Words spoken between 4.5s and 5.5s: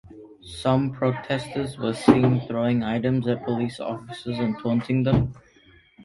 taunting them.